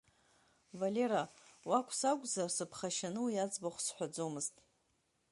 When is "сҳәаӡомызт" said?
3.85-4.55